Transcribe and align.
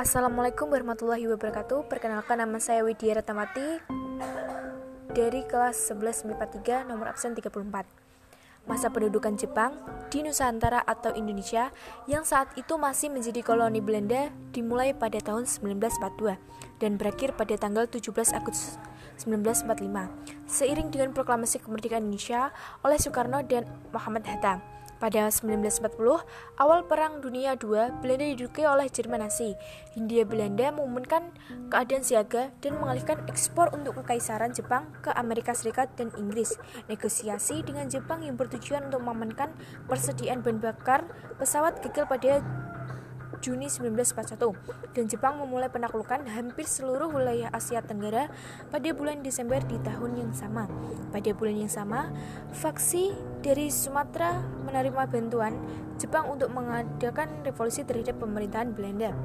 Assalamualaikum 0.00 0.72
warahmatullahi 0.72 1.28
wabarakatuh. 1.28 1.84
Perkenalkan 1.84 2.40
nama 2.40 2.56
saya 2.56 2.80
Widya 2.88 3.20
Ratamati 3.20 3.84
Dari 5.12 5.44
kelas 5.44 5.92
11 5.92 6.24
MIPA 6.24 6.88
3 6.88 6.88
nomor 6.88 7.12
absen 7.12 7.36
34 7.36 7.52
Masa 8.64 8.88
pendudukan 8.88 9.36
Jepang 9.36 9.76
di 10.08 10.24
Nusantara 10.24 10.80
atau 10.88 11.12
Indonesia 11.12 11.68
Yang 12.08 12.32
saat 12.32 12.48
itu 12.56 12.80
masih 12.80 13.12
menjadi 13.12 13.44
koloni 13.44 13.84
Belanda 13.84 14.32
Dimulai 14.56 14.96
pada 14.96 15.20
tahun 15.20 15.44
1942 15.44 16.80
Dan 16.80 16.96
berakhir 16.96 17.36
pada 17.36 17.60
tanggal 17.60 17.84
17 17.84 18.32
Agustus 18.32 18.80
1945 19.20 20.48
Seiring 20.48 20.88
dengan 20.88 21.12
proklamasi 21.12 21.60
kemerdekaan 21.60 22.08
Indonesia 22.08 22.56
oleh 22.80 22.96
Soekarno 22.96 23.44
dan 23.44 23.68
Muhammad 23.92 24.24
Hatta 24.24 24.79
pada 25.00 25.32
1940, 25.32 25.88
awal 26.60 26.84
Perang 26.84 27.24
Dunia 27.24 27.56
II, 27.56 27.88
Belanda 28.04 28.24
diduduki 28.28 28.68
oleh 28.68 28.86
Jerman 28.92 29.24
Nazi. 29.24 29.56
Hindia 29.96 30.28
Belanda 30.28 30.68
mengumumkan 30.70 31.32
keadaan 31.72 32.04
siaga 32.04 32.52
dan 32.60 32.76
mengalihkan 32.76 33.24
ekspor 33.26 33.72
untuk 33.72 33.98
kekaisaran 34.04 34.52
Jepang 34.52 34.92
ke 35.00 35.08
Amerika 35.16 35.56
Serikat 35.56 35.90
dan 35.96 36.12
Inggris. 36.20 36.60
Negosiasi 36.86 37.64
dengan 37.64 37.88
Jepang 37.88 38.20
yang 38.20 38.36
bertujuan 38.36 38.92
untuk 38.92 39.00
mengamankan 39.00 39.56
persediaan 39.88 40.44
bahan 40.44 40.60
bakar 40.60 41.08
pesawat 41.40 41.80
gagal 41.80 42.04
pada 42.04 42.44
Juni 43.40 43.72
1941 43.72 44.36
dan 44.92 45.04
Jepang 45.08 45.40
memulai 45.40 45.72
penaklukan 45.72 46.20
hampir 46.28 46.68
seluruh 46.68 47.08
wilayah 47.08 47.48
Asia 47.56 47.80
Tenggara 47.80 48.28
pada 48.68 48.88
bulan 48.92 49.24
Desember 49.24 49.64
di 49.64 49.80
tahun 49.80 50.20
yang 50.20 50.32
sama. 50.36 50.68
Pada 51.08 51.32
bulan 51.32 51.64
yang 51.64 51.72
sama, 51.72 52.12
faksi 52.52 53.16
dari 53.40 53.72
Sumatera 53.72 54.44
menerima 54.68 55.08
bantuan 55.08 55.56
Jepang 55.96 56.28
untuk 56.28 56.52
mengadakan 56.52 57.40
revolusi 57.40 57.80
terhadap 57.84 58.20
pemerintahan 58.20 58.76
Belanda. 58.76 59.16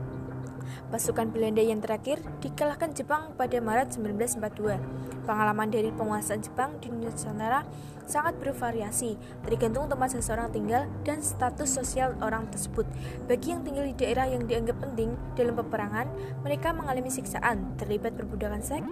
Pasukan 0.89 1.31
Belanda 1.31 1.61
yang 1.61 1.81
terakhir 1.81 2.21
dikalahkan 2.39 2.94
Jepang 2.94 3.33
pada 3.35 3.58
Maret 3.59 3.95
1942. 3.97 5.25
Pengalaman 5.25 5.73
dari 5.73 5.89
penguasaan 5.89 6.45
Jepang 6.45 6.77
di 6.77 6.94
Nusantara 6.94 7.66
sangat 8.05 8.38
bervariasi, 8.38 9.17
tergantung 9.41 9.89
tempat 9.89 10.13
seseorang 10.13 10.53
tinggal 10.53 10.85
dan 11.02 11.25
status 11.25 11.73
sosial 11.73 12.13
orang 12.22 12.45
tersebut. 12.53 12.85
Bagi 13.25 13.57
yang 13.57 13.66
tinggal 13.66 13.89
di 13.89 13.95
daerah 13.97 14.30
yang 14.30 14.45
dianggap 14.45 14.77
penting 14.77 15.17
dalam 15.33 15.57
peperangan, 15.57 16.07
mereka 16.45 16.69
mengalami 16.77 17.09
siksaan, 17.09 17.73
terlibat 17.81 18.13
perbudakan 18.13 18.61
seks, 18.61 18.85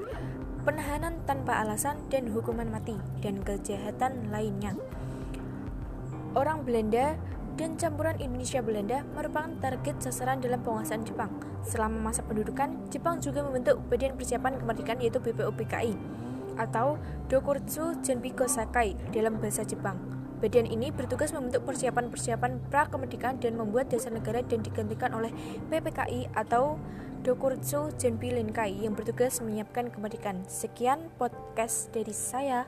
penahanan 0.66 1.22
tanpa 1.30 1.62
alasan, 1.62 2.02
dan 2.10 2.26
hukuman 2.34 2.68
mati, 2.74 2.98
dan 3.22 3.38
kejahatan 3.46 4.34
lainnya. 4.34 4.74
Orang 6.34 6.66
Belanda 6.66 7.14
dan 7.54 7.78
campuran 7.78 8.18
Indonesia 8.18 8.60
Belanda 8.66 9.06
merupakan 9.14 9.52
target 9.62 10.02
sasaran 10.02 10.42
dalam 10.42 10.62
penguasaan 10.66 11.06
Jepang. 11.06 11.30
Selama 11.62 12.12
masa 12.12 12.26
pendudukan, 12.26 12.74
Jepang 12.90 13.22
juga 13.22 13.46
membentuk 13.46 13.78
Badan 13.88 14.18
Persiapan 14.18 14.58
Kemerdekaan 14.58 15.00
yaitu 15.00 15.22
BPUPKI 15.22 15.94
atau 16.58 17.02
Dokurtsu 17.30 17.98
Genpiko 18.02 18.46
Sakai 18.50 18.98
dalam 19.14 19.38
bahasa 19.38 19.66
Jepang. 19.66 19.98
Badan 20.44 20.68
ini 20.68 20.92
bertugas 20.92 21.32
membentuk 21.32 21.64
persiapan-persiapan 21.64 22.68
pra-kemerdekaan 22.68 23.40
dan 23.40 23.56
membuat 23.56 23.88
dasar 23.88 24.12
negara 24.12 24.44
dan 24.44 24.60
digantikan 24.60 25.16
oleh 25.16 25.32
PPKI 25.72 26.36
atau 26.36 26.76
Dokurtsu 27.24 27.96
Genpi 27.96 28.36
Lenkai 28.36 28.84
yang 28.84 28.92
bertugas 28.92 29.40
menyiapkan 29.40 29.88
kemerdekaan. 29.88 30.44
Sekian 30.52 31.08
podcast 31.16 31.88
dari 31.96 32.12
saya. 32.12 32.68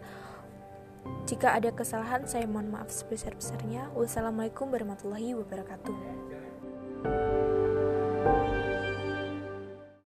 Jika 1.25 1.57
ada 1.57 1.73
kesalahan, 1.73 2.25
saya 2.29 2.45
mohon 2.45 2.69
maaf 2.69 2.93
sebesar-besarnya. 2.93 3.89
Wassalamualaikum 3.97 4.69
warahmatullahi 4.69 5.33
wabarakatuh. 5.33 6.34